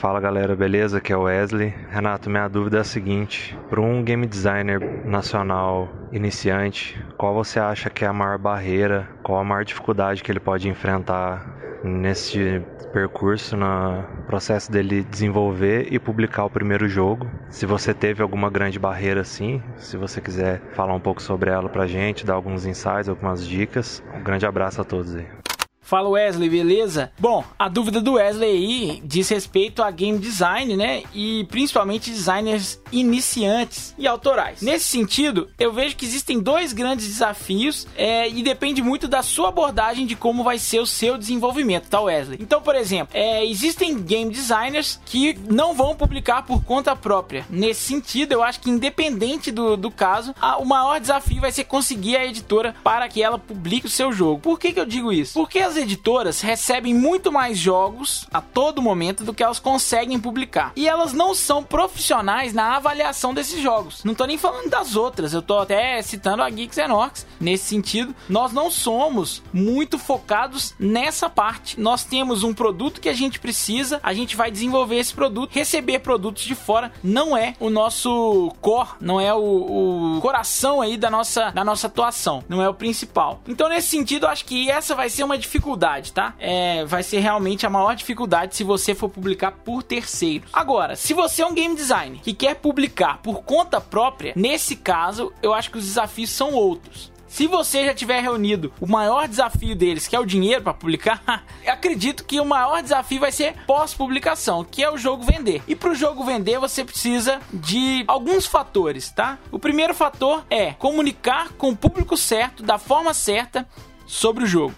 Fala 0.00 0.18
galera, 0.18 0.56
beleza? 0.56 0.96
Aqui 0.96 1.12
é 1.12 1.16
o 1.16 1.24
Wesley. 1.24 1.74
Renato, 1.90 2.30
minha 2.30 2.48
dúvida 2.48 2.78
é 2.78 2.80
a 2.80 2.84
seguinte: 2.84 3.54
para 3.68 3.82
um 3.82 4.02
game 4.02 4.26
designer 4.26 4.80
nacional 5.04 5.90
iniciante, 6.10 6.98
qual 7.18 7.34
você 7.34 7.60
acha 7.60 7.90
que 7.90 8.02
é 8.02 8.08
a 8.08 8.12
maior 8.12 8.38
barreira, 8.38 9.06
qual 9.22 9.38
a 9.38 9.44
maior 9.44 9.62
dificuldade 9.62 10.22
que 10.22 10.32
ele 10.32 10.40
pode 10.40 10.70
enfrentar 10.70 11.54
nesse 11.84 12.62
percurso, 12.94 13.58
no 13.58 14.02
processo 14.26 14.72
dele 14.72 15.02
desenvolver 15.02 15.88
e 15.92 15.98
publicar 15.98 16.46
o 16.46 16.50
primeiro 16.50 16.88
jogo? 16.88 17.30
Se 17.50 17.66
você 17.66 17.92
teve 17.92 18.22
alguma 18.22 18.48
grande 18.48 18.78
barreira 18.78 19.20
assim, 19.20 19.62
se 19.76 19.98
você 19.98 20.18
quiser 20.18 20.62
falar 20.72 20.94
um 20.94 21.00
pouco 21.00 21.20
sobre 21.20 21.50
ela 21.50 21.68
pra 21.68 21.86
gente, 21.86 22.24
dar 22.24 22.36
alguns 22.36 22.64
insights, 22.64 23.06
algumas 23.06 23.46
dicas. 23.46 24.02
Um 24.14 24.22
grande 24.22 24.46
abraço 24.46 24.80
a 24.80 24.84
todos 24.84 25.14
aí. 25.14 25.26
Fala 25.90 26.08
Wesley, 26.08 26.48
beleza? 26.48 27.10
Bom, 27.18 27.44
a 27.58 27.68
dúvida 27.68 28.00
do 28.00 28.12
Wesley 28.12 28.48
aí 28.48 29.02
diz 29.04 29.28
respeito 29.28 29.82
a 29.82 29.90
game 29.90 30.20
design, 30.20 30.76
né? 30.76 31.02
E 31.12 31.44
principalmente 31.50 32.12
designers 32.12 32.80
iniciantes 32.92 33.92
e 33.98 34.06
autorais. 34.06 34.62
Nesse 34.62 34.84
sentido, 34.84 35.50
eu 35.58 35.72
vejo 35.72 35.96
que 35.96 36.04
existem 36.04 36.38
dois 36.38 36.72
grandes 36.72 37.08
desafios 37.08 37.88
é, 37.96 38.28
e 38.28 38.40
depende 38.40 38.80
muito 38.80 39.08
da 39.08 39.20
sua 39.20 39.48
abordagem 39.48 40.06
de 40.06 40.14
como 40.14 40.44
vai 40.44 40.60
ser 40.60 40.78
o 40.78 40.86
seu 40.86 41.18
desenvolvimento, 41.18 41.88
tá, 41.88 42.00
Wesley? 42.00 42.38
Então, 42.40 42.62
por 42.62 42.76
exemplo, 42.76 43.10
é, 43.12 43.44
existem 43.44 44.00
game 44.00 44.30
designers 44.30 45.00
que 45.04 45.36
não 45.48 45.74
vão 45.74 45.96
publicar 45.96 46.42
por 46.42 46.62
conta 46.62 46.94
própria. 46.94 47.44
Nesse 47.50 47.80
sentido, 47.80 48.30
eu 48.30 48.44
acho 48.44 48.60
que 48.60 48.70
independente 48.70 49.50
do, 49.50 49.76
do 49.76 49.90
caso, 49.90 50.36
a, 50.40 50.56
o 50.56 50.64
maior 50.64 51.00
desafio 51.00 51.40
vai 51.40 51.50
ser 51.50 51.64
conseguir 51.64 52.16
a 52.16 52.24
editora 52.24 52.76
para 52.84 53.08
que 53.08 53.20
ela 53.20 53.40
publique 53.40 53.86
o 53.86 53.90
seu 53.90 54.12
jogo. 54.12 54.38
Por 54.38 54.56
que, 54.56 54.72
que 54.72 54.78
eu 54.78 54.86
digo 54.86 55.12
isso? 55.12 55.34
Porque 55.34 55.58
as 55.58 55.79
editoras 55.80 56.40
recebem 56.40 56.94
muito 56.94 57.32
mais 57.32 57.58
jogos 57.58 58.26
a 58.32 58.40
todo 58.40 58.82
momento 58.82 59.24
do 59.24 59.34
que 59.34 59.42
elas 59.42 59.58
conseguem 59.58 60.18
publicar. 60.18 60.72
E 60.76 60.88
elas 60.88 61.12
não 61.12 61.34
são 61.34 61.62
profissionais 61.62 62.52
na 62.52 62.76
avaliação 62.76 63.34
desses 63.34 63.60
jogos. 63.60 64.04
Não 64.04 64.14
tô 64.14 64.24
nem 64.24 64.38
falando 64.38 64.70
das 64.70 64.96
outras, 64.96 65.32
eu 65.32 65.42
tô 65.42 65.58
até 65.58 66.00
citando 66.02 66.42
a 66.42 66.50
Geeks 66.50 66.78
and 66.78 66.94
Orcs. 66.94 67.26
Nesse 67.38 67.64
sentido, 67.64 68.14
nós 68.28 68.52
não 68.52 68.70
somos 68.70 69.42
muito 69.52 69.98
focados 69.98 70.74
nessa 70.78 71.28
parte. 71.28 71.80
Nós 71.80 72.04
temos 72.04 72.42
um 72.42 72.54
produto 72.54 73.00
que 73.00 73.08
a 73.08 73.14
gente 73.14 73.40
precisa, 73.40 74.00
a 74.02 74.12
gente 74.12 74.36
vai 74.36 74.50
desenvolver 74.50 74.96
esse 74.96 75.14
produto, 75.14 75.52
receber 75.52 76.00
produtos 76.00 76.44
de 76.44 76.54
fora 76.54 76.92
não 77.02 77.36
é 77.36 77.54
o 77.58 77.70
nosso 77.70 78.52
core, 78.60 78.90
não 79.00 79.20
é 79.20 79.32
o, 79.34 80.16
o 80.16 80.20
coração 80.20 80.80
aí 80.80 80.96
da 80.96 81.10
nossa, 81.10 81.50
da 81.50 81.64
nossa 81.64 81.86
atuação, 81.86 82.44
não 82.48 82.62
é 82.62 82.68
o 82.68 82.74
principal. 82.74 83.40
Então, 83.48 83.68
nesse 83.68 83.88
sentido, 83.88 84.26
eu 84.26 84.30
acho 84.30 84.44
que 84.44 84.70
essa 84.70 84.94
vai 84.94 85.08
ser 85.08 85.24
uma 85.24 85.38
dificuldade, 85.60 86.12
tá? 86.12 86.34
É, 86.38 86.84
vai 86.84 87.02
ser 87.02 87.20
realmente 87.20 87.66
a 87.66 87.70
maior 87.70 87.94
dificuldade 87.94 88.56
se 88.56 88.64
você 88.64 88.94
for 88.94 89.08
publicar 89.08 89.52
por 89.52 89.82
terceiros. 89.82 90.48
Agora, 90.52 90.96
se 90.96 91.12
você 91.12 91.42
é 91.42 91.46
um 91.46 91.54
game 91.54 91.76
designer 91.76 92.20
que 92.20 92.32
quer 92.32 92.56
publicar 92.56 93.18
por 93.22 93.42
conta 93.42 93.80
própria, 93.80 94.32
nesse 94.34 94.74
caso, 94.74 95.32
eu 95.42 95.52
acho 95.52 95.70
que 95.70 95.78
os 95.78 95.84
desafios 95.84 96.30
são 96.30 96.52
outros. 96.52 97.10
Se 97.28 97.46
você 97.46 97.84
já 97.84 97.94
tiver 97.94 98.20
reunido 98.20 98.72
o 98.80 98.88
maior 98.88 99.28
desafio 99.28 99.76
deles, 99.76 100.08
que 100.08 100.16
é 100.16 100.18
o 100.18 100.26
dinheiro 100.26 100.62
para 100.62 100.74
publicar, 100.74 101.44
acredito 101.64 102.24
que 102.24 102.40
o 102.40 102.44
maior 102.44 102.82
desafio 102.82 103.20
vai 103.20 103.30
ser 103.30 103.54
pós-publicação, 103.68 104.64
que 104.64 104.82
é 104.82 104.90
o 104.90 104.98
jogo 104.98 105.22
vender. 105.22 105.62
E 105.68 105.76
para 105.76 105.90
o 105.90 105.94
jogo 105.94 106.24
vender, 106.24 106.58
você 106.58 106.84
precisa 106.84 107.38
de 107.52 108.04
alguns 108.08 108.46
fatores, 108.46 109.10
tá? 109.10 109.38
O 109.52 109.60
primeiro 109.60 109.94
fator 109.94 110.44
é 110.50 110.72
comunicar 110.72 111.50
com 111.50 111.70
o 111.70 111.76
público 111.76 112.16
certo, 112.16 112.64
da 112.64 112.78
forma 112.78 113.14
certa, 113.14 113.64
sobre 114.06 114.42
o 114.42 114.46
jogo. 114.46 114.74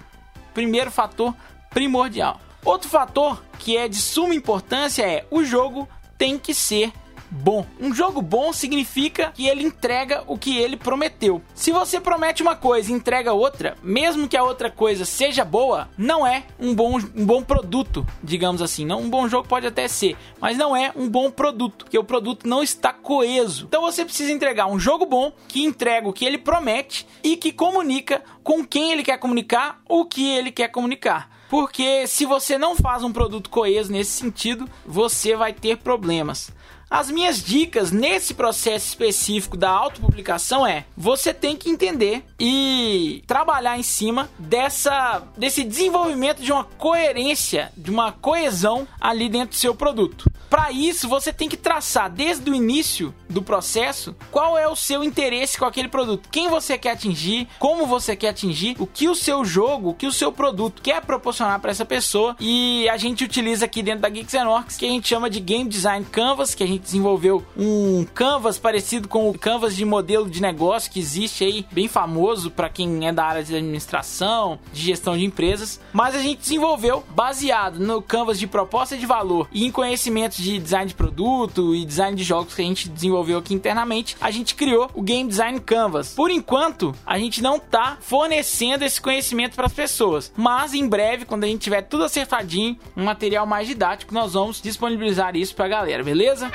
Primeiro 0.55 0.91
fator 0.91 1.35
primordial. 1.71 2.41
Outro 2.65 2.89
fator 2.89 3.43
que 3.59 3.77
é 3.77 3.89
de 3.89 3.97
suma 3.97 4.35
importância 4.35 5.03
é 5.03 5.27
o 5.31 5.45
jogo 5.45 5.89
tem 6.17 6.39
que 6.39 6.55
ser 6.55 6.93
bom. 7.33 7.65
Um 7.81 7.95
jogo 7.95 8.21
bom 8.21 8.53
significa 8.53 9.33
que 9.35 9.49
ele 9.49 9.65
entrega 9.65 10.23
o 10.27 10.37
que 10.37 10.59
ele 10.59 10.77
prometeu. 10.77 11.43
Se 11.55 11.73
você 11.73 12.01
promete 12.01 12.43
uma 12.43 12.55
coisa 12.55 12.91
e 12.91 12.95
entrega 12.95 13.33
outra, 13.33 13.77
mesmo 13.83 14.29
que 14.29 14.37
a 14.37 14.45
outra 14.45 14.71
coisa 14.71 15.05
seja 15.05 15.45
boa, 15.45 15.89
não 15.97 16.27
é 16.27 16.45
um 16.61 16.75
bom, 16.75 16.99
um 17.17 17.25
bom 17.25 17.43
produto, 17.43 18.07
digamos 18.23 18.61
assim. 18.61 18.85
Não, 18.85 19.01
um 19.01 19.09
bom 19.11 19.27
jogo 19.29 19.49
pode 19.49 19.67
até 19.67 19.89
ser, 19.89 20.17
mas 20.41 20.59
não 20.59 20.77
é 20.77 20.93
um 20.95 21.09
bom 21.09 21.31
produto, 21.31 21.85
porque 21.85 21.99
o 21.99 22.05
produto 22.05 22.47
não 22.47 22.63
está 22.63 22.93
coeso. 22.93 23.65
Então 23.67 23.83
você 23.83 24.05
precisa 24.05 24.31
entregar 24.31 24.67
um 24.67 24.79
jogo 24.79 25.07
bom 25.07 25.33
que 25.49 25.65
entrega 25.65 26.09
o 26.09 26.13
que 26.13 26.25
ele 26.25 26.39
promete 26.39 27.07
e 27.23 27.37
que 27.37 27.53
comunica 27.53 28.23
com 28.43 28.65
quem 28.65 28.93
ele 28.93 29.03
quer 29.03 29.19
comunicar 29.19 29.81
o 29.89 30.05
que 30.05 30.29
ele 30.29 30.51
quer 30.51 30.69
comunicar. 30.69 31.31
Porque 31.49 32.07
se 32.07 32.25
você 32.25 32.57
não 32.57 32.75
faz 32.75 33.05
um 33.05 33.13
produto 33.13 33.51
coeso 33.51 33.93
nesse 33.93 34.13
sentido, 34.13 34.67
você 34.87 35.37
vai 35.37 35.53
ter 35.53 35.77
problemas. 35.77 36.51
As 36.93 37.11
minhas 37.11 37.43
dicas 37.43 37.91
nesse 37.91 38.35
processo 38.35 38.87
específico 38.87 39.57
da 39.57 39.71
autopublicação 39.71 40.67
é: 40.67 40.85
você 40.95 41.33
tem 41.33 41.57
que 41.57 41.71
entender 41.71 42.23
e 42.39 43.25
trabalhar 43.27 43.79
em 43.79 43.83
cima 43.83 44.29
dessa 44.39 45.23
desse 45.35 45.65
desenvolvimento 45.65 46.43
de 46.43 46.53
uma 46.53 46.65
coerência, 46.65 47.73
de 47.75 47.91
uma 47.91 48.13
coesão 48.13 48.87
ali 49.01 49.31
dentro 49.31 49.49
do 49.49 49.55
seu 49.55 49.75
produto. 49.75 50.31
Para 50.53 50.71
isso, 50.71 51.09
você 51.09 51.33
tem 51.33 51.49
que 51.49 51.57
traçar 51.57 52.11
desde 52.11 52.51
o 52.51 52.55
início 52.55 53.15
do 53.27 53.41
processo 53.41 54.15
qual 54.31 54.59
é 54.59 54.69
o 54.69 54.77
seu 54.77 55.03
interesse 55.03 55.57
com 55.57 55.65
aquele 55.65 55.89
produto, 55.89 56.29
quem 56.31 56.51
você 56.51 56.77
quer 56.77 56.91
atingir, 56.91 57.49
como 57.59 57.87
você 57.87 58.15
quer 58.15 58.29
atingir, 58.29 58.77
o 58.79 58.87
que 58.87 59.09
o 59.09 59.15
seu 59.15 59.47
jogo, 59.47 59.89
o 59.89 59.95
que 59.95 60.07
o 60.07 60.13
seu 60.13 60.31
produto 60.31 60.83
quer 60.83 61.01
proporcionar 61.01 61.59
para 61.59 61.71
essa 61.71 61.87
pessoa. 61.87 62.37
E 62.39 62.87
a 62.91 62.99
gente 62.99 63.25
utiliza 63.25 63.65
aqui 63.65 63.83
dentro 63.83 64.03
da 64.03 64.11
Geeks 64.11 64.35
Orcs 64.35 64.77
que 64.77 64.85
a 64.85 64.91
gente 64.91 65.09
chama 65.09 65.31
de 65.31 65.41
Game 65.41 65.67
Design 65.67 66.05
Canvas, 66.05 66.55
que 66.55 66.63
a 66.63 66.67
gente 66.67 66.82
desenvolveu 66.83 67.45
um 67.57 68.05
canvas 68.15 68.59
parecido 68.59 69.09
com 69.09 69.29
o 69.29 69.39
canvas 69.39 69.75
de 69.75 69.85
modelo 69.85 70.29
de 70.29 70.41
negócio 70.41 70.91
que 70.91 71.01
existe 71.01 71.45
aí, 71.45 71.67
bem 71.71 71.89
famoso 71.89 72.51
para 72.51 72.69
quem 72.69 73.07
é 73.07 73.13
da 73.13 73.25
área 73.25 73.45
de 73.45 73.55
administração, 73.55 74.59
de 74.73 74.83
gestão 74.83 75.17
de 75.17 75.25
empresas. 75.25 75.81
Mas 75.93 76.15
a 76.15 76.21
gente 76.21 76.41
desenvolveu 76.41 77.05
baseado 77.11 77.79
no 77.79 78.03
canvas 78.03 78.39
de 78.39 78.47
proposta 78.47 78.97
de 78.97 79.07
valor 79.07 79.49
e 79.53 79.65
em 79.65 79.71
conhecimentos 79.71 80.39
de 80.39 80.59
design 80.59 80.89
de 80.89 80.95
produto 80.95 81.75
e 81.75 81.85
design 81.85 82.17
de 82.17 82.25
jogos 82.25 82.55
que 82.55 82.63
a 82.63 82.65
gente 82.65 82.89
desenvolveu 82.89 83.39
aqui 83.39 83.55
internamente, 83.55 84.17
a 84.21 84.31
gente 84.31 84.55
criou 84.55 84.91
o 84.95 85.03
Game 85.03 85.29
Design 85.29 85.61
Canvas. 85.61 86.15
Por 86.15 86.31
enquanto, 86.31 86.95
a 87.07 87.19
gente 87.19 87.43
não 87.43 87.59
tá 87.59 87.97
fornecendo 88.01 88.85
esse 88.85 89.01
conhecimento 89.01 89.55
para 89.55 89.67
as 89.67 89.73
pessoas, 89.73 90.33
mas 90.37 90.75
em 90.75 90.89
breve, 90.89 91.25
quando 91.25 91.45
a 91.45 91.47
gente 91.47 91.63
tiver 91.63 91.83
tudo 91.83 92.05
acertadinho, 92.05 92.77
um 92.97 93.05
material 93.05 93.47
mais 93.47 93.67
didático, 93.67 94.15
nós 94.15 94.33
vamos 94.35 94.61
disponibilizar 94.61 95.37
isso 95.37 95.55
para 95.55 95.67
a 95.67 95.69
galera, 95.69 96.03
beleza? 96.03 96.51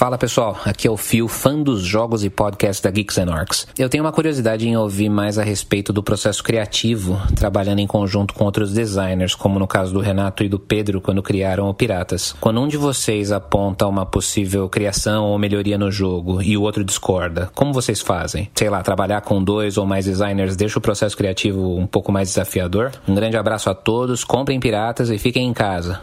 Fala 0.00 0.16
pessoal, 0.16 0.58
aqui 0.64 0.88
é 0.88 0.90
o 0.90 0.96
Fio, 0.96 1.28
fã 1.28 1.62
dos 1.62 1.82
jogos 1.82 2.24
e 2.24 2.30
podcasts 2.30 2.80
da 2.80 2.90
Geeks 2.90 3.18
and 3.18 3.30
Orcs. 3.30 3.68
Eu 3.78 3.86
tenho 3.86 4.02
uma 4.02 4.10
curiosidade 4.10 4.66
em 4.66 4.74
ouvir 4.74 5.10
mais 5.10 5.38
a 5.38 5.42
respeito 5.42 5.92
do 5.92 6.02
processo 6.02 6.42
criativo, 6.42 7.20
trabalhando 7.36 7.80
em 7.80 7.86
conjunto 7.86 8.32
com 8.32 8.46
outros 8.46 8.72
designers, 8.72 9.34
como 9.34 9.58
no 9.58 9.66
caso 9.66 9.92
do 9.92 10.00
Renato 10.00 10.42
e 10.42 10.48
do 10.48 10.58
Pedro 10.58 11.02
quando 11.02 11.22
criaram 11.22 11.68
o 11.68 11.74
Piratas. 11.74 12.34
Quando 12.40 12.62
um 12.62 12.66
de 12.66 12.78
vocês 12.78 13.30
aponta 13.30 13.86
uma 13.86 14.06
possível 14.06 14.66
criação 14.70 15.26
ou 15.26 15.38
melhoria 15.38 15.76
no 15.76 15.90
jogo 15.90 16.40
e 16.40 16.56
o 16.56 16.62
outro 16.62 16.82
discorda, 16.82 17.50
como 17.54 17.74
vocês 17.74 18.00
fazem? 18.00 18.50
Sei 18.54 18.70
lá, 18.70 18.80
trabalhar 18.80 19.20
com 19.20 19.44
dois 19.44 19.76
ou 19.76 19.84
mais 19.84 20.06
designers 20.06 20.56
deixa 20.56 20.78
o 20.78 20.82
processo 20.82 21.14
criativo 21.14 21.76
um 21.76 21.86
pouco 21.86 22.10
mais 22.10 22.30
desafiador? 22.30 22.90
Um 23.06 23.14
grande 23.14 23.36
abraço 23.36 23.68
a 23.68 23.74
todos, 23.74 24.24
comprem 24.24 24.58
Piratas 24.58 25.10
e 25.10 25.18
fiquem 25.18 25.46
em 25.46 25.52
casa. 25.52 26.00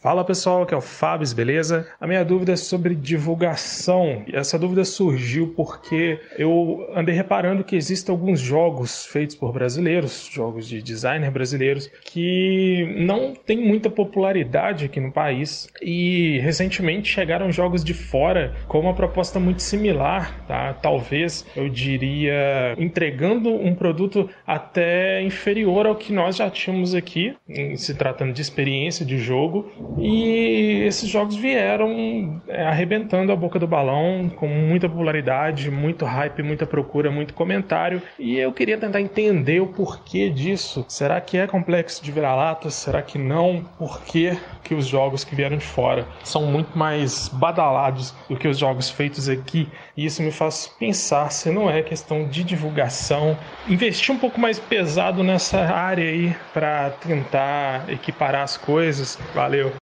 Fala 0.07 0.23
pessoal, 0.23 0.61
aqui 0.61 0.73
é 0.73 0.77
o 0.77 0.79
Fábio, 0.79 1.27
beleza? 1.35 1.85
A 1.99 2.07
minha 2.07 2.23
dúvida 2.23 2.53
é 2.53 2.55
sobre 2.55 2.95
divulgação. 2.95 4.23
Essa 4.31 4.57
dúvida 4.57 4.85
surgiu 4.85 5.53
porque 5.53 6.17
eu 6.37 6.89
andei 6.95 7.13
reparando 7.13 7.61
que 7.61 7.75
existem 7.75 8.13
alguns 8.13 8.39
jogos 8.39 9.05
feitos 9.05 9.35
por 9.35 9.51
brasileiros, 9.51 10.29
jogos 10.31 10.65
de 10.65 10.81
designer 10.81 11.29
brasileiros, 11.29 11.91
que 12.05 12.95
não 12.97 13.33
tem 13.33 13.57
muita 13.57 13.89
popularidade 13.89 14.85
aqui 14.85 15.01
no 15.01 15.11
país. 15.11 15.67
E 15.81 16.39
recentemente 16.39 17.09
chegaram 17.09 17.51
jogos 17.51 17.83
de 17.83 17.93
fora 17.93 18.55
com 18.69 18.79
uma 18.79 18.93
proposta 18.93 19.41
muito 19.41 19.61
similar, 19.61 20.45
tá? 20.47 20.73
Talvez 20.73 21.45
eu 21.53 21.67
diria 21.67 22.75
entregando 22.77 23.53
um 23.53 23.75
produto 23.75 24.29
até 24.45 25.21
inferior 25.21 25.85
ao 25.85 25.95
que 25.97 26.13
nós 26.13 26.37
já 26.37 26.49
tínhamos 26.49 26.95
aqui, 26.95 27.35
se 27.75 27.93
tratando 27.93 28.31
de 28.31 28.41
experiência 28.41 29.05
de 29.05 29.17
jogo 29.17 29.96
e 29.99 30.83
esses 30.85 31.09
jogos 31.09 31.35
vieram 31.35 32.41
é, 32.47 32.65
arrebentando 32.67 33.31
a 33.31 33.35
boca 33.35 33.57
do 33.57 33.67
balão, 33.67 34.29
com 34.29 34.47
muita 34.47 34.87
popularidade, 34.87 35.71
muito 35.71 36.05
hype, 36.05 36.43
muita 36.43 36.65
procura, 36.65 37.09
muito 37.09 37.33
comentário. 37.33 38.01
E 38.19 38.37
eu 38.37 38.51
queria 38.53 38.77
tentar 38.77 39.01
entender 39.01 39.59
o 39.59 39.67
porquê 39.67 40.29
disso. 40.29 40.85
Será 40.87 41.19
que 41.19 41.37
é 41.37 41.47
complexo 41.47 42.03
de 42.03 42.11
vira-lata? 42.11 42.69
Será 42.69 43.01
que 43.01 43.17
não? 43.17 43.65
Por 43.77 44.01
que, 44.03 44.37
que 44.63 44.75
os 44.75 44.85
jogos 44.85 45.23
que 45.23 45.35
vieram 45.35 45.57
de 45.57 45.65
fora 45.65 46.07
são 46.23 46.45
muito 46.45 46.77
mais 46.77 47.27
badalados 47.29 48.13
do 48.29 48.37
que 48.37 48.47
os 48.47 48.57
jogos 48.57 48.89
feitos 48.89 49.27
aqui? 49.27 49.67
E 49.95 50.05
isso 50.05 50.21
me 50.21 50.31
faz 50.31 50.67
pensar 50.79 51.31
se 51.31 51.49
não 51.49 51.69
é 51.69 51.81
questão 51.81 52.27
de 52.27 52.43
divulgação, 52.43 53.37
investir 53.67 54.13
um 54.13 54.19
pouco 54.19 54.39
mais 54.39 54.59
pesado 54.59 55.23
nessa 55.23 55.59
área 55.59 56.07
aí 56.07 56.35
para 56.53 56.91
tentar 56.91 57.89
equiparar 57.89 58.43
as 58.43 58.57
coisas. 58.57 59.17
Valeu! 59.33 59.86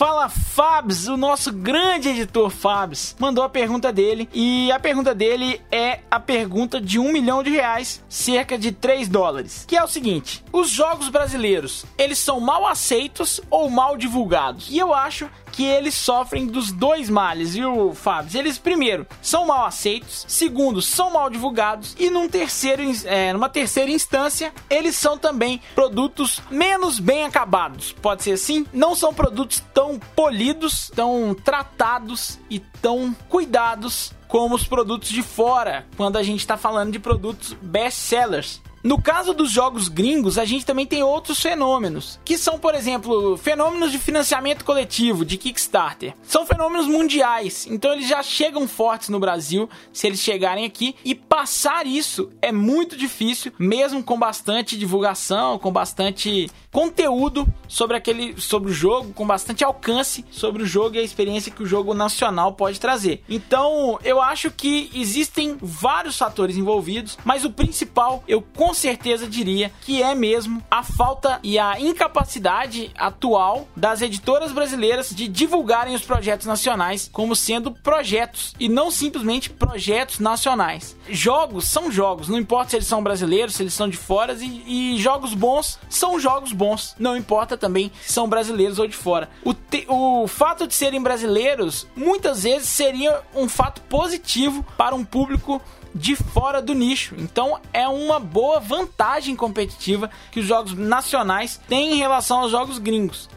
Fala 0.00 0.30
Fabs, 0.30 1.08
o 1.08 1.16
nosso 1.18 1.52
grande 1.52 2.08
editor 2.08 2.48
Fabs, 2.48 3.14
mandou 3.18 3.44
a 3.44 3.50
pergunta 3.50 3.92
dele 3.92 4.30
e 4.32 4.72
a 4.72 4.80
pergunta 4.80 5.14
dele 5.14 5.60
é 5.70 6.00
a 6.10 6.18
pergunta 6.18 6.80
de 6.80 6.98
um 6.98 7.12
milhão 7.12 7.42
de 7.42 7.50
reais, 7.50 8.02
cerca 8.08 8.56
de 8.56 8.72
3 8.72 9.10
dólares, 9.10 9.66
que 9.68 9.76
é 9.76 9.84
o 9.84 9.86
seguinte: 9.86 10.42
os 10.50 10.70
jogos 10.70 11.10
brasileiros, 11.10 11.84
eles 11.98 12.18
são 12.18 12.40
mal 12.40 12.66
aceitos 12.66 13.42
ou 13.50 13.68
mal 13.68 13.98
divulgados? 13.98 14.70
E 14.70 14.78
eu 14.78 14.94
acho 14.94 15.28
que 15.52 15.64
eles 15.64 15.94
sofrem 15.94 16.46
dos 16.46 16.72
dois 16.72 17.08
males, 17.08 17.54
viu, 17.54 17.94
Fábio? 17.94 18.38
Eles, 18.38 18.58
primeiro, 18.58 19.06
são 19.22 19.46
mal 19.46 19.66
aceitos, 19.66 20.24
segundo, 20.28 20.80
são 20.80 21.12
mal 21.12 21.28
divulgados, 21.30 21.94
e 21.98 22.10
num 22.10 22.28
terceiro, 22.28 22.82
é, 23.04 23.32
numa 23.32 23.48
terceira 23.48 23.90
instância, 23.90 24.52
eles 24.68 24.96
são 24.96 25.18
também 25.18 25.60
produtos 25.74 26.40
menos 26.50 26.98
bem 26.98 27.24
acabados. 27.24 27.92
Pode 27.92 28.22
ser 28.22 28.32
assim? 28.32 28.66
Não 28.72 28.94
são 28.94 29.12
produtos 29.12 29.62
tão 29.74 29.98
polidos, 30.14 30.90
tão 30.94 31.34
tratados 31.34 32.38
e 32.48 32.58
tão 32.58 33.14
cuidados 33.28 34.12
como 34.30 34.54
os 34.54 34.64
produtos 34.64 35.08
de 35.08 35.22
fora, 35.22 35.86
quando 35.96 36.16
a 36.16 36.22
gente 36.22 36.38
está 36.38 36.56
falando 36.56 36.92
de 36.92 37.00
produtos 37.00 37.52
best 37.60 37.98
sellers. 37.98 38.62
No 38.82 39.00
caso 39.00 39.34
dos 39.34 39.50
jogos 39.50 39.88
gringos, 39.88 40.38
a 40.38 40.46
gente 40.46 40.64
também 40.64 40.86
tem 40.86 41.02
outros 41.02 41.38
fenômenos, 41.38 42.18
que 42.24 42.38
são, 42.38 42.58
por 42.58 42.74
exemplo, 42.74 43.36
fenômenos 43.36 43.92
de 43.92 43.98
financiamento 43.98 44.64
coletivo, 44.64 45.22
de 45.22 45.36
Kickstarter. 45.36 46.14
São 46.22 46.46
fenômenos 46.46 46.86
mundiais, 46.86 47.66
então 47.66 47.92
eles 47.92 48.08
já 48.08 48.22
chegam 48.22 48.66
fortes 48.66 49.10
no 49.10 49.20
Brasil, 49.20 49.68
se 49.92 50.06
eles 50.06 50.20
chegarem 50.20 50.64
aqui, 50.64 50.96
e 51.04 51.14
passar 51.14 51.86
isso 51.86 52.30
é 52.40 52.50
muito 52.50 52.96
difícil, 52.96 53.52
mesmo 53.58 54.02
com 54.02 54.18
bastante 54.18 54.78
divulgação, 54.78 55.58
com 55.58 55.70
bastante 55.70 56.50
conteúdo 56.72 57.46
sobre 57.68 57.96
aquele 57.96 58.40
sobre 58.40 58.70
o 58.70 58.74
jogo, 58.74 59.12
com 59.12 59.26
bastante 59.26 59.62
alcance 59.62 60.24
sobre 60.30 60.62
o 60.62 60.66
jogo 60.66 60.96
e 60.96 61.00
a 61.00 61.02
experiência 61.02 61.52
que 61.52 61.62
o 61.62 61.66
jogo 61.66 61.92
nacional 61.92 62.54
pode 62.54 62.80
trazer. 62.80 63.22
Então, 63.28 63.98
eu 64.02 64.22
acho 64.22 64.50
que 64.50 64.90
existem 64.94 65.58
vários 65.60 66.16
fatores 66.16 66.56
envolvidos, 66.56 67.18
mas 67.24 67.44
o 67.44 67.50
principal 67.50 68.24
eu 68.26 68.40
com 68.40 68.69
certeza 68.74 69.26
diria 69.26 69.70
que 69.82 70.02
é 70.02 70.14
mesmo 70.14 70.62
a 70.70 70.82
falta 70.82 71.40
e 71.42 71.58
a 71.58 71.80
incapacidade 71.80 72.90
atual 72.96 73.68
das 73.76 74.02
editoras 74.02 74.52
brasileiras 74.52 75.10
de 75.10 75.28
divulgarem 75.28 75.94
os 75.94 76.02
projetos 76.02 76.46
nacionais 76.46 77.08
como 77.12 77.34
sendo 77.34 77.72
projetos 77.72 78.54
e 78.58 78.68
não 78.68 78.90
simplesmente 78.90 79.50
projetos 79.50 80.18
nacionais. 80.18 80.96
Jogos 81.08 81.66
são 81.66 81.90
jogos, 81.90 82.28
não 82.28 82.38
importa 82.38 82.70
se 82.70 82.76
eles 82.76 82.86
são 82.86 83.02
brasileiros, 83.02 83.54
se 83.54 83.62
eles 83.62 83.74
são 83.74 83.88
de 83.88 83.96
fora, 83.96 84.36
e, 84.40 84.94
e 84.94 84.98
jogos 84.98 85.34
bons 85.34 85.78
são 85.88 86.18
jogos 86.20 86.52
bons, 86.52 86.94
não 86.98 87.16
importa 87.16 87.56
também 87.56 87.90
se 88.02 88.12
são 88.12 88.28
brasileiros 88.28 88.78
ou 88.78 88.86
de 88.86 88.96
fora. 88.96 89.28
O, 89.44 89.54
te, 89.54 89.86
o 89.88 90.26
fato 90.28 90.66
de 90.66 90.74
serem 90.74 91.02
brasileiros 91.02 91.86
muitas 91.96 92.42
vezes 92.42 92.68
seria 92.68 93.22
um 93.34 93.48
fato 93.48 93.80
positivo 93.82 94.64
para 94.76 94.94
um 94.94 95.04
público 95.04 95.60
de 95.94 96.16
fora 96.16 96.62
do 96.62 96.74
nicho. 96.74 97.14
Então 97.18 97.60
é 97.72 97.86
uma 97.88 98.18
boa 98.18 98.60
vantagem 98.60 99.34
competitiva 99.34 100.10
que 100.30 100.40
os 100.40 100.46
jogos 100.46 100.74
nacionais 100.74 101.60
têm 101.68 101.94
em 101.94 101.98
relação 101.98 102.40
aos 102.40 102.50
jogos 102.50 102.78
gringos. 102.78 103.28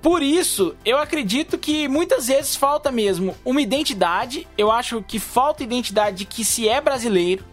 Por 0.00 0.20
isso, 0.20 0.74
eu 0.84 0.98
acredito 0.98 1.56
que 1.56 1.86
muitas 1.86 2.26
vezes 2.26 2.56
falta 2.56 2.90
mesmo 2.90 3.36
uma 3.44 3.62
identidade. 3.62 4.48
Eu 4.58 4.68
acho 4.70 5.00
que 5.00 5.20
falta 5.20 5.62
identidade 5.62 6.16
de 6.18 6.24
que 6.24 6.44
se 6.44 6.68
é 6.68 6.80
brasileiro 6.80 7.44